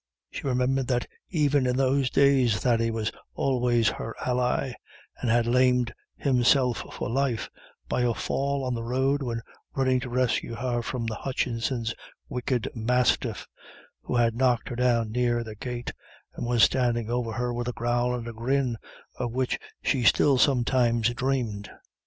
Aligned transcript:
She 0.31 0.47
remembered 0.47 0.87
that 0.87 1.05
even 1.29 1.67
in 1.67 1.77
those 1.77 2.09
days 2.09 2.57
Thady 2.57 2.89
was 2.89 3.11
always 3.35 3.87
her 3.87 4.15
ally, 4.25 4.73
and 5.19 5.29
had 5.29 5.45
lamed 5.45 5.93
himself 6.15 6.83
for 6.93 7.07
life 7.07 7.51
by 7.87 8.01
a 8.01 8.15
fall 8.15 8.63
on 8.63 8.73
the 8.73 8.81
road 8.81 9.21
when 9.21 9.43
running 9.75 9.99
to 9.99 10.09
rescue 10.09 10.55
her 10.55 10.81
from 10.81 11.05
the 11.05 11.13
Hutchinsons' 11.17 11.93
wicked 12.27 12.67
mastiff, 12.73 13.47
who 14.01 14.15
had 14.15 14.35
knocked 14.35 14.69
her 14.69 14.75
down 14.75 15.11
near 15.11 15.43
their 15.43 15.53
gate, 15.53 15.93
and 16.33 16.47
was 16.47 16.63
standing 16.63 17.11
over 17.11 17.33
her 17.33 17.53
with 17.53 17.67
a 17.67 17.73
growl 17.73 18.15
and 18.15 18.27
a 18.27 18.33
grin 18.33 18.77
of 19.17 19.33
which 19.33 19.59
she 19.83 20.01
still 20.01 20.39
sometimes 20.39 21.09
dreamed. 21.13 21.69